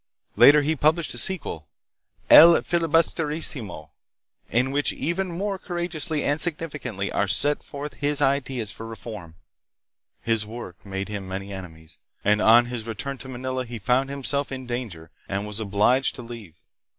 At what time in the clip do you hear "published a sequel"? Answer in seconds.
0.75-1.67